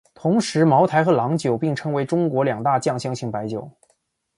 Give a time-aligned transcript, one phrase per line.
[0.15, 3.69] 同时茅台和郎酒并称为中国两大酱香型白酒。